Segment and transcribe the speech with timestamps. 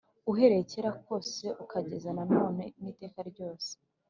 [0.31, 3.71] uhereye kera kose ukageza na none n iteka ryose